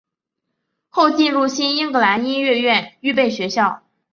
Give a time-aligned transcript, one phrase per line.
[0.89, 3.83] 后进入新英格兰音乐院预备学校。